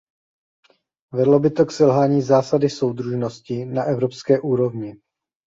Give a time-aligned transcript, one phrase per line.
[1.13, 4.95] Vedlo by to k selhání zásady soudržnosti na evropské úrovni.